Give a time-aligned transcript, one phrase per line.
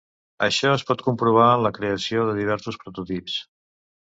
[0.45, 3.37] Això es pot comprovar en la creació de diversos prototips.